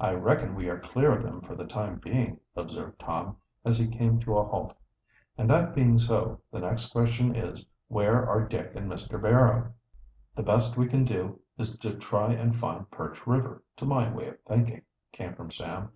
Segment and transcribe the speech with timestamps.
[0.00, 3.86] "I reckon we are clear of them for the time being," observed Tom, as he
[3.86, 4.74] came to a halt.
[5.36, 9.20] "And that being so, the next question is Where are Dick and Mr.
[9.20, 9.74] Barrow?"
[10.34, 14.28] "The best we can do is to try to find Perch River, to my way
[14.28, 15.90] of thinking," came from Sam.